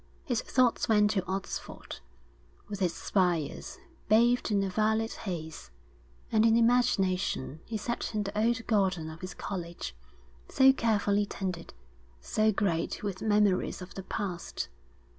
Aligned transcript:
His 0.23 0.41
thoughts 0.41 0.89
went 0.89 1.11
to 1.11 1.23
Oxford, 1.27 1.99
with 2.67 2.81
its 2.81 2.95
spires, 2.95 3.77
bathed 4.09 4.49
in 4.49 4.63
a 4.63 4.69
violet 4.71 5.13
haze, 5.13 5.69
and 6.31 6.43
in 6.43 6.57
imagination 6.57 7.59
he 7.65 7.77
sat 7.77 8.15
in 8.15 8.23
the 8.23 8.35
old 8.35 8.65
garden 8.65 9.11
of 9.11 9.21
his 9.21 9.35
college, 9.35 9.95
so 10.49 10.73
carefully 10.73 11.27
tended, 11.27 11.75
so 12.19 12.51
great 12.51 13.03
with 13.03 13.21
memories 13.21 13.79
of 13.79 13.93
the 13.93 14.01
past. 14.01 14.69